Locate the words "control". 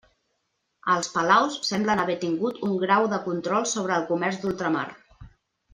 3.29-3.69